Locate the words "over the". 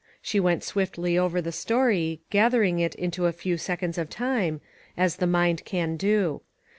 1.15-1.51